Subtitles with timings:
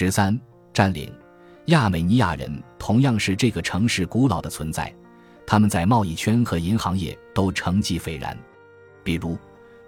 [0.00, 0.40] 十三，
[0.72, 1.12] 占领
[1.66, 4.90] 亚美尼亚人同样是这个城市古老的存在，
[5.46, 8.34] 他们在贸易圈和银行业都成绩斐然。
[9.04, 9.36] 比如，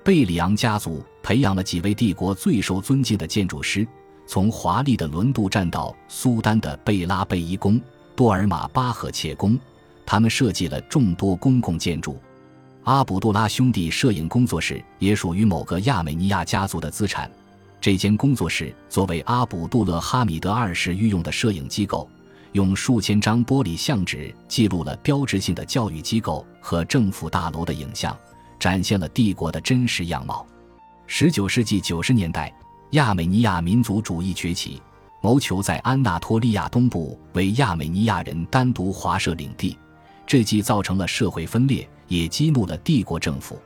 [0.04, 3.88] 贝里昂家族培养了几位帝国最受尊敬的建筑师，
[4.26, 7.80] 从华丽的轮渡站到苏丹的贝拉贝伊宫、
[8.14, 9.58] 多尔玛巴赫切宫，
[10.04, 12.20] 他们设计了众多公共建筑。
[12.82, 17.30] 阿卜杜拉兄弟摄影工作室也属于某个亚美尼亚家族的资产。
[17.82, 22.08] 这间工作室作为阿卜杜勒哈米德二世御用的摄影机构，
[22.52, 28.16] 用数千张玻璃相纸记录了标志性的教育机构和政府大楼的影像，
[28.56, 30.46] 展现了帝国的真实样貌。
[31.08, 32.54] 十九世纪九十年代，
[32.92, 34.80] 亚美尼亚民族主义崛起，
[35.20, 39.76] 谋求在安纳托利亚东部为亚美尼亚人单独划设领地，
[40.24, 41.88] 这既造成了社会分裂。
[42.08, 43.58] 也激怒了帝国政府，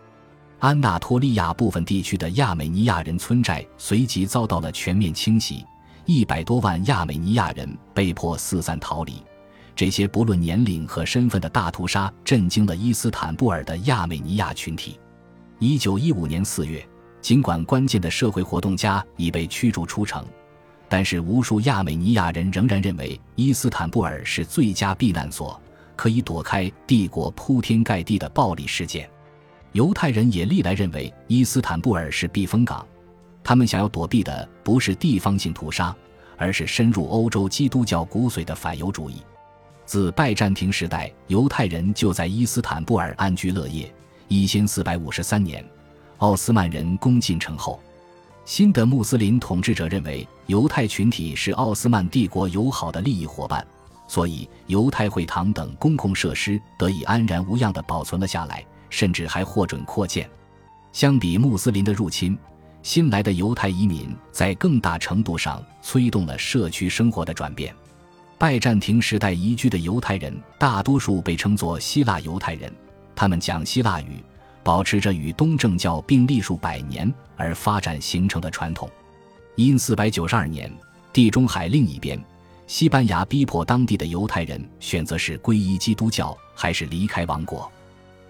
[0.59, 5.65] 安纳托利亚部分地区的亚美尼亚人村寨随即遭到了全面清洗，
[6.07, 9.23] 一百多万亚美尼亚人被迫四散逃离。
[9.75, 14.99] 这些不论年龄和身份的大屠杀震惊了伊斯坦布尔的亚美尼亚群体。
[15.59, 16.87] 一九一五年四月，
[17.21, 20.25] 尽管关键的社会活动家已被驱逐出城，
[20.89, 25.61] 但是无数亚美尼亚人仍然认为伊斯坦布尔是最佳避难所。
[25.95, 29.09] 可以躲开帝国铺天盖地的暴力事件，
[29.77, 32.83] 犹太人也历来认为伊斯坦布尔是避风港。
[33.45, 35.95] 他们想要躲避的不是地方性屠杀，
[36.39, 39.17] 而是深入欧洲基督教骨髓的反犹主义。
[39.85, 43.93] 自拜占庭时代，犹太人就在伊斯坦布尔安居乐业。
[44.29, 45.63] 一千四百五十三年，
[46.17, 47.79] 奥斯曼人攻进城后，
[48.47, 53.65] 新的穆斯林统治者认为犹太群体是奥斯曼帝国友好的利益伙伴。
[54.09, 60.29] 所以，犹太会堂等公共设施得以安然无恙地保存了下来，甚至还获准扩建。
[60.93, 62.39] 相比穆斯林的入侵，
[62.83, 67.75] 新来的犹太移民在更大程度上催动了社区生活的转变。
[68.39, 72.73] 拜占庭时代移居的犹太人大多数被称作希腊犹太人，
[73.15, 74.23] 他们讲希腊语，
[74.63, 78.91] 保持着与东正教并立数百年而发展形成的传统。
[79.55, 80.71] 因四百九十二年，
[81.13, 82.23] 地中海另一边。
[82.67, 87.71] 西班牙逼迫当地的犹太人选择是皈依基督教还是离开王国，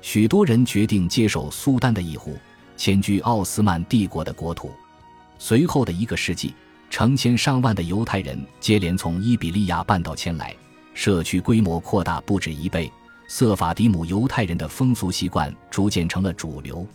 [0.07, 2.39] 许多人决定接受苏丹的庇护，
[2.77, 4.71] 迁居奥斯曼帝国的国土。
[5.37, 6.55] 随后的一个世纪，
[6.89, 10.55] 成千上万的犹太人接连从伊比利亚半岛迁来，
[10.95, 12.89] 社区规模扩大不止一倍。
[13.27, 16.87] 瑟法迪姆犹太人的风俗习惯逐渐成了主流，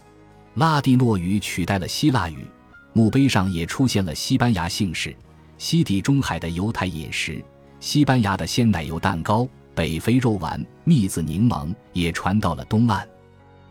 [0.53, 2.47] 拉蒂诺语取代了希腊语，
[2.93, 5.13] 墓碑上也出现了西班牙姓氏。
[5.57, 7.43] 西地中海的犹太饮食，
[7.81, 13.07] 西班牙的鲜奶油蛋糕、北非肉丸、蜜子柠檬也传到了东岸。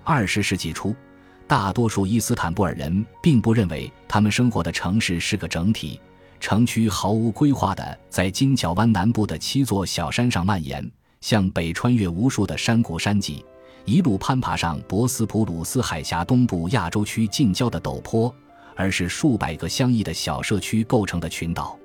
[0.04, 0.94] 二十世纪初，
[1.46, 6.00] 大多数伊斯坦布尔人并不认为他们生活的城市是个整体，
[6.40, 10.90] 城区毫无规划的在金角湾南部的七座小山上蔓延，
[11.20, 13.44] 向北穿越无数的山谷山脊，
[13.84, 18.34] 一路攀爬上博斯普鲁斯海峡东部亚洲区近郊的陡坡，
[18.74, 21.78] 而是数百个相异的小社区构成的群岛。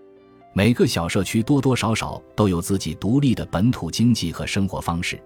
[0.58, 5.22] 每个小社区多多少少都有自己独立的本土经济和生活方式，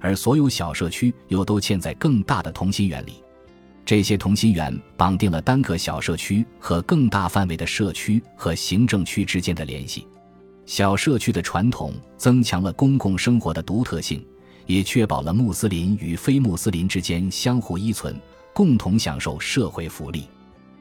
[0.00, 3.22] 而所有小社区又都嵌在更大的同心圆里。
[3.84, 10.08] 这些同心圆绑定了单个小社区和更大范围的社区和行政区之间的联系。
[10.66, 14.26] 小社区的传统增强了公共生活的独特性，
[14.66, 18.20] 也确保了穆斯林与非穆斯林之间相互依存，
[18.52, 20.28] 共同享受社会福利。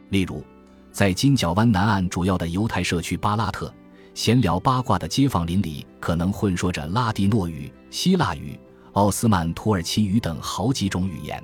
[0.10, 0.44] 例如，
[0.92, 3.72] 在金角湾南岸主要的犹太社区巴拉特。
[4.14, 8.58] 闲聊八卦的街坊邻里可能混说着拉蒂诺语、希腊语、
[8.94, 11.44] 奥斯曼土耳其语等好几种语言。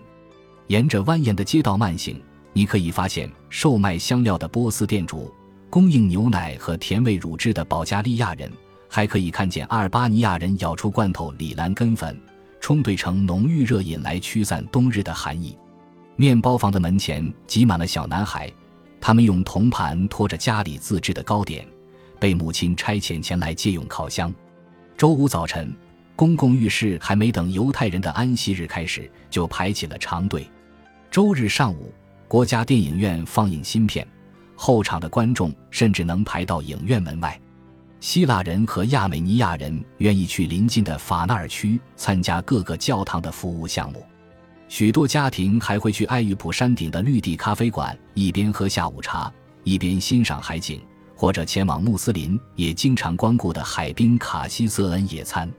[0.68, 2.22] 沿着蜿蜒的街道慢行，
[2.54, 5.34] 你可以发现售卖香料的波斯店主，
[5.68, 8.52] 供应牛奶和甜味乳汁的保加利亚人，
[8.88, 12.16] 还可以看见阿尔巴尼亚人舀出罐头里兰根粉，
[12.60, 15.58] 冲兑成浓郁热饮来驱散冬日的寒意。
[16.16, 18.52] 面包房的门前挤满了小男孩，
[19.02, 21.68] 他们用铜盘托着家里自制的糕点。
[22.20, 24.34] 被母亲差遣前来借用烤箱。
[24.98, 25.74] 周五早晨，
[26.16, 30.46] 公共浴室还没等犹太人的安息日开始，就排起了长队。
[31.10, 31.94] 周日上午，
[32.28, 34.06] 国家电影院放映新片，
[34.56, 37.40] 后场的观众甚至能排到影院门外。
[38.02, 44.06] 希腊人和亚美尼亚人愿意去邻近的法纳尔区参加各个教堂的服务项目。
[44.70, 49.32] 许多家庭还会去爱玉普山顶的绿地咖啡馆，一边喝下午茶，
[49.64, 50.80] 一边欣赏海景。
[51.20, 55.52] 或者前往穆斯林也经常光顾的海滨卡西瑟恩野餐，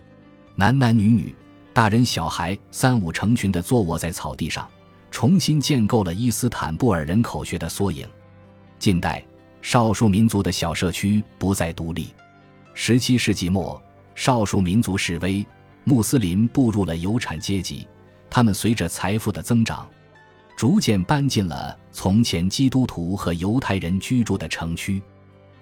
[0.55, 1.37] 男男女女、
[1.75, 4.67] 大人小孩三五成群的坐卧在草地上，
[5.11, 8.09] 重新建构了伊斯坦布尔人口学的缩影。
[8.79, 9.23] 近代，
[9.61, 12.09] 少数民族的小社区不再独立。
[12.73, 13.79] 十七世纪末，
[14.15, 15.45] 少数民族示威，
[15.85, 17.87] 穆斯林步入了有产阶级。
[18.31, 19.87] 他们随着财富的增长，
[20.57, 25.03] 逐渐搬进了从前基督徒和犹太人居住的城区。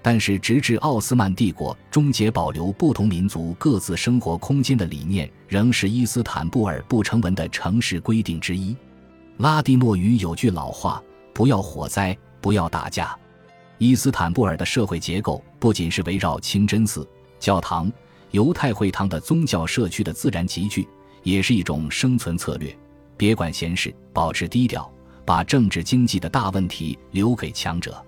[0.00, 8.76] 但是，直至奥斯曼帝国终结保留不同民族各自生活空间的理念，仍是伊斯坦布尔不成文的城市规定之一。
[9.38, 11.02] 拉蒂诺语有句老话
[11.34, 13.16] ：“不要火灾，不要打架。”
[13.78, 17.06] 伊斯坦布尔的社会结构不仅是围绕清真寺、
[17.38, 17.92] 教堂、
[18.30, 20.88] 犹太会堂的宗教社区的自然集聚，
[21.22, 22.76] 也是一种生存策略。
[23.16, 24.90] 别管闲事，保持低调，
[25.24, 28.00] 把政治经济的大问题留给强者。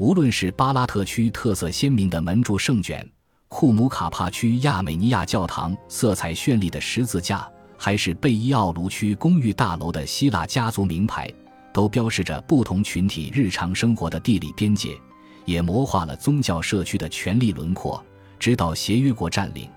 [0.00, 3.06] 无论是巴拉特区特色鲜明的门柱圣卷，
[3.48, 11.30] 库姆卡帕区亚美尼亚教堂色彩绚丽的十字架，还是贝伊奥卢区公寓大楼的希腊家族名牌，
[11.70, 14.96] 都标示着不同群体日常生活的地理边界，
[15.44, 18.02] 也模化了宗教社区的权力轮廓。
[18.38, 19.68] 直到协约国占领，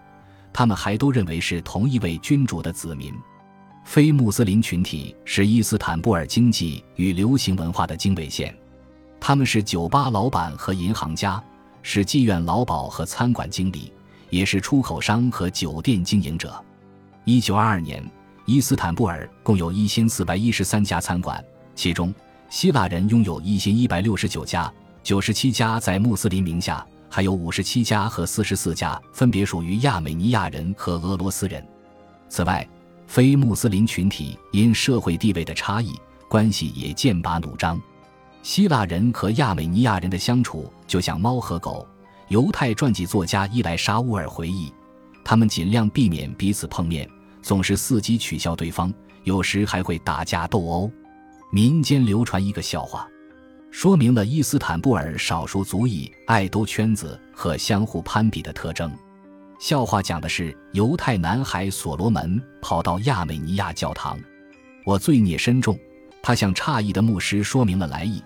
[0.53, 3.13] 他们还都认为是同一位君主的子民。
[3.83, 8.57] 非穆斯林群体是伊斯坦布尔经济与流行文化的经纬线。
[9.25, 11.41] 他们是酒吧老板和银行家，
[11.81, 13.89] 是妓院老鸨和餐馆经理，
[14.29, 16.61] 也是出口商和酒店经营者。
[17.23, 18.03] 一九二二年，
[18.45, 21.41] 伊斯坦布尔共有一千四百一十三家餐馆，
[21.73, 22.13] 其中
[22.49, 24.69] 希腊人拥有一千一百六十九家，
[25.01, 31.65] 九十七家在穆斯林名下，还有五十七家和四十四家分别属于亚美尼亚人和俄罗斯人。
[32.27, 32.67] 此外，
[33.07, 35.97] 非穆斯林群体因社会地位的差异，
[36.27, 37.81] 关系也剑拔弩张。
[38.43, 41.87] 希腊人和亚美尼亚人的相处就像猫和狗。
[42.27, 44.71] 犹太传记作家伊莱沙乌尔回忆，
[45.23, 47.09] 他们尽量避免彼此碰面，
[47.41, 48.93] 总是伺机取笑对方，
[49.23, 50.91] 有时还会打架斗殴。
[51.51, 53.07] 民间流传一个笑话，
[53.71, 58.91] 说明了伊斯坦布尔少数族裔爱兜圈子和相互攀比的特征。
[59.59, 64.19] 笑话讲的是犹太男孩所罗门跑到亚美尼亚教堂，
[64.83, 65.77] 我罪孽深重，
[66.21, 68.21] 他向诧异的牧师说明了来意。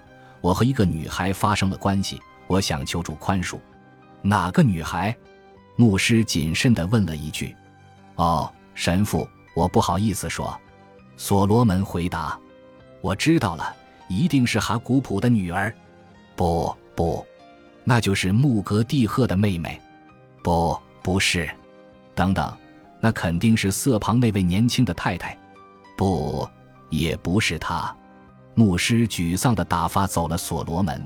[0.47, 3.59] 我和一个女孩发生了关系，我想求助宽恕。
[4.21, 5.13] 哪个女孩？
[5.75, 7.53] 牧师谨慎地问了一句。
[8.15, 10.57] 哦，神父，我不好意思说。
[11.17, 12.39] 所罗门回答。
[13.01, 13.75] 我知道了，
[14.07, 15.75] 一定是哈古普的女儿。
[16.33, 17.27] 不，不，
[17.83, 19.81] 那就是穆格蒂赫的妹妹。
[20.41, 21.49] 不，不是。
[22.15, 22.57] 等等，
[23.01, 25.37] 那肯定是色旁那位年轻的太太。
[25.97, 26.49] 不，
[26.89, 27.93] 也不是她。
[28.57, 30.99] 牧师沮丧地打发走了所罗门，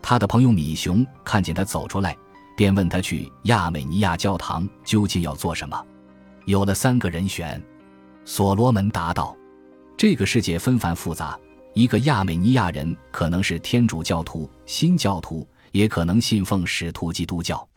[0.00, 2.16] 他的朋友米熊看见他走出来，
[2.56, 5.84] 便问他去亚美尼亚教堂究竟要做什么。
[6.44, 7.60] 有了三个人选，
[8.24, 9.36] 所罗门答道
[9.98, 11.36] ：“这个世界纷繁复杂，
[11.74, 17.68] 一个亚美尼亚人可能是天主教徒、新教徒，也可能信奉使徒基督教，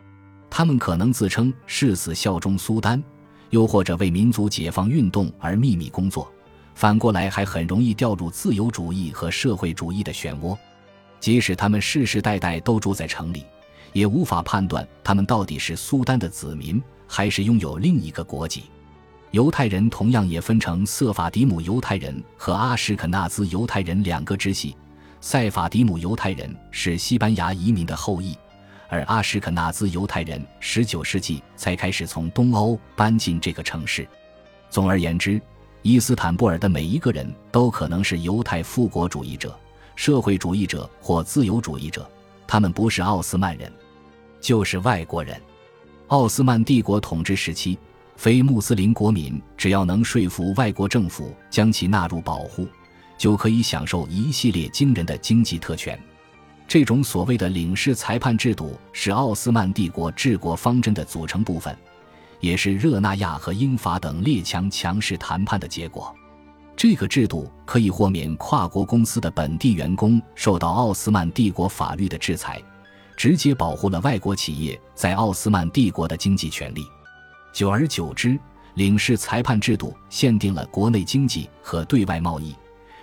[0.51, 3.03] 他们可能自称誓死效忠苏丹，
[3.49, 6.31] 又或者为民族解放运动而秘密工作。”
[6.79, 10.57] 反过来还很容易掉入自由主义和社会主义的漩涡，
[11.19, 13.45] 即使他们世世代代都住在城里，
[13.91, 18.63] 也无法判断他们到底是苏丹的子民还是拥有另一个国籍。
[19.31, 24.73] 犹太人同样也分成瑟法迪姆犹太人和阿什肯纳兹犹太人两个支系。
[25.19, 28.37] 塞法迪姆犹太人是西班牙移民的后裔，
[28.87, 34.07] 而阿什肯纳兹犹太人19世纪才开始从东欧搬进这个城市。
[34.69, 35.41] 总而言之。
[35.81, 39.57] 伊斯坦布尔的每一个人都可能是犹太复国主义者、
[39.95, 42.09] 社会主义者或自由主义者，
[42.45, 43.71] 他们不是奥斯曼人，
[44.41, 45.39] 就是外国人。
[46.07, 47.77] 奥斯曼帝国统治时期，
[48.17, 52.67] 非穆斯林国民只要能说服外国政府将其纳入保护，
[53.17, 55.97] 就可以享受一系列惊人的经济特权。
[56.67, 61.75] 这种所谓的领事裁判制度是奥斯曼帝国治国方针的组成部分。
[62.39, 66.13] 也是热那亚和英法等列强强势谈判的结果。
[66.75, 72.61] 这个制度可以豁免跨国公司的本地员工受到奥斯曼帝国法律的制裁，
[73.17, 76.85] 直接保护了外国企业在奥斯曼帝国的经济权利。
[77.51, 78.39] 久而久之，
[78.75, 82.55] 领事裁判制度限定了国内经济和对外贸易，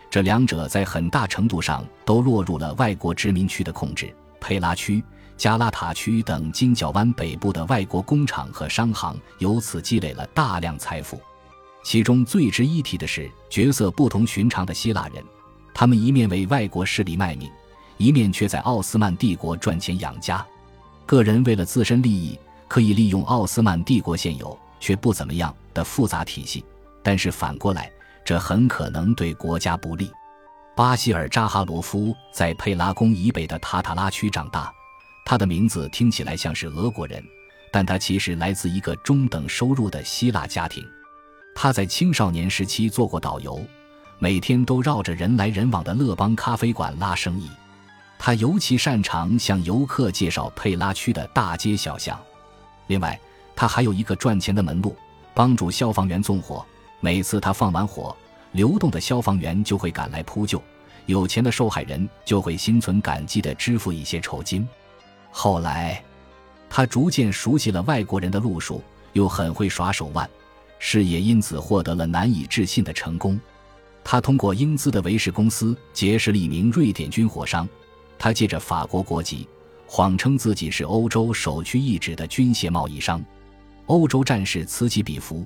[0.08, 4.10] 这两者在很大程度上都落入了外国殖民区的控制。
[4.40, 5.04] 佩拉区。
[5.36, 11.20] 加拉塔区等金角湾北部的外国工厂和商行由此积累了大量财富，
[11.84, 15.22] 其中最值一提的是角色不同寻常的希腊人，
[15.74, 17.50] 他们一面为外国势力卖命，
[17.98, 20.44] 一面却在奥斯曼帝国赚钱养家。
[21.04, 26.64] 个人为了自身利益，可以利用奥斯曼帝国现有却不怎么样的复杂体系，
[27.02, 27.90] 但是反过来，
[28.24, 30.10] 这很可能对国家不利。
[30.74, 34.72] 巴西尔扎哈罗夫在佩拉宫以北的塔塔拉区长大，
[35.28, 37.20] 他的名字听起来像是俄国人，
[37.72, 40.86] 但他其实来自一个中等收入的希腊家庭。
[41.52, 43.60] 他在青少年时期做过导游，
[44.20, 47.50] 每天都绕着人来人往的勒邦咖啡馆拉生意。
[48.20, 52.16] 他尤其擅长向游客介绍佩拉区的大街小巷。
[52.86, 53.18] 另外，
[53.56, 54.96] 他还有一个赚钱的门路，
[55.34, 56.64] 帮助消防员纵火。
[57.00, 58.16] 每次他放完火，
[58.52, 60.62] 流动的消防员就会赶来扑救，
[61.06, 64.66] 有钱的受害人就会心存感激地支付一些酬金。
[65.38, 66.02] 后来，
[66.70, 70.26] 他逐渐熟悉了外国人的路数，又很会耍手腕，
[70.78, 73.38] 事业因此获得了难以置信的成功。
[74.02, 77.68] 他通过英资的维氏公司结识了一名瑞典军火商，
[78.18, 79.46] 他借着法国国籍，
[79.86, 83.22] 谎称自己是欧洲首屈一指的军械贸易商。
[83.84, 85.44] 欧洲战士此起彼伏。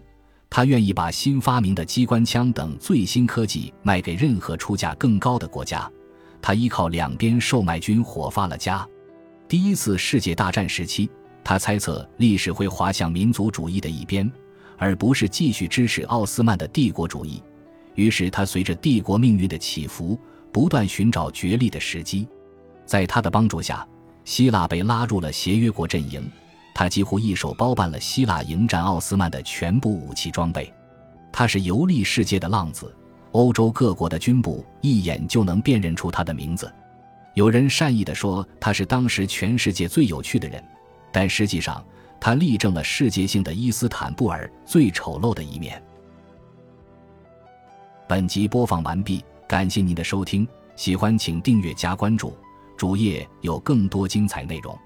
[0.48, 5.90] 他愿意把新发明的机关枪等最新科技卖给任何出价更高的国家。
[6.40, 8.86] 他依靠两边售卖军火发了家。
[9.50, 11.10] 第一次世界大战时期，
[11.42, 14.30] 他猜测历史会滑向民族主义的一边，
[14.78, 17.42] 而不是继续支持奥斯曼的帝国主义。
[17.96, 20.16] 于是他随着帝国命运的起伏，
[20.52, 22.28] 不断寻找角力的时机。
[22.86, 23.84] 在他的帮助下，
[24.24, 26.22] 希腊被拉入了协约国阵营。
[26.72, 30.72] 他几乎一手包办了希腊迎战奥斯曼的全部武器装备，
[31.32, 32.94] 他是游历世界的浪子，
[33.32, 36.72] 欧洲各国的军部一眼就能辨认出他的名字。
[37.34, 40.62] 有人善意的说他是当时全世界最有趣的人，
[41.12, 41.84] 但实际上
[42.20, 45.82] 他例证了世界性的伊斯坦布尔最丑陋的一面。
[48.08, 52.36] 本集播放完毕，感谢您的收听，喜欢请订阅加关注，
[52.76, 54.76] 主页有更多精彩内容。